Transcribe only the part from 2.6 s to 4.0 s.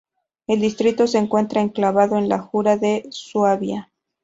de Suabia.